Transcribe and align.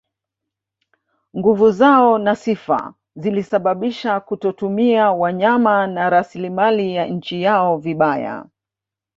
Nguvu 1.37 1.71
zao 1.71 2.17
na 2.17 2.35
sifa 2.35 2.93
zilisababisha 3.15 4.19
kutotumia 4.19 5.11
wanyama 5.11 5.87
na 5.87 6.09
rasilimali 6.09 6.95
ya 6.95 7.05
nchi 7.05 7.41
yao 7.41 7.77
vibaya 7.77 8.45